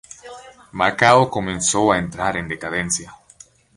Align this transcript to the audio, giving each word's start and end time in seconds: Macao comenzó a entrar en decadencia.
Macao 0.71 1.29
comenzó 1.29 1.91
a 1.91 1.99
entrar 1.99 2.35
en 2.35 2.47
decadencia. 2.47 3.13